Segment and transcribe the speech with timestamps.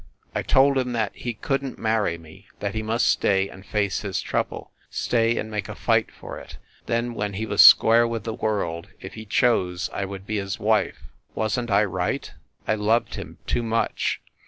[0.33, 3.99] I told him that he couldn t marry me, that he must stay and face
[4.01, 8.23] his trouble stay and make a fight for it then, when he was square with
[8.23, 11.03] the world, if he chose, I would be his wife
[11.35, 12.33] wasn t I right?
[12.67, 14.19] I loved him too much